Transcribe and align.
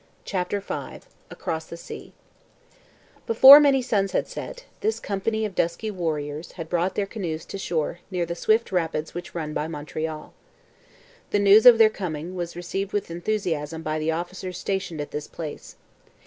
CHAPTER 0.25 0.59
V 0.59 1.01
ACROSS 1.29 1.65
THE 1.65 1.77
SEA 1.77 2.11
Before 3.27 3.59
many 3.59 3.83
suns 3.83 4.13
had 4.13 4.27
set, 4.27 4.65
this 4.79 4.99
company 4.99 5.45
of 5.45 5.53
dusky 5.53 5.91
warriors 5.91 6.53
had 6.53 6.69
brought 6.71 6.95
their 6.95 7.05
canoes 7.05 7.45
to 7.45 7.59
shore 7.59 7.99
near 8.09 8.25
the 8.25 8.33
swift 8.33 8.71
rapids 8.71 9.13
which 9.13 9.35
run 9.35 9.53
by 9.53 9.67
Montreal. 9.67 10.33
The 11.29 11.37
news 11.37 11.67
of 11.67 11.77
their 11.77 11.91
coming 11.91 12.33
was 12.33 12.55
received 12.55 12.93
with 12.93 13.11
enthusiasm 13.11 13.83
by 13.83 13.99
the 13.99 14.09
officers 14.09 14.57
stationed 14.57 14.99
at 14.99 15.11
this 15.11 15.27
place. 15.27 15.75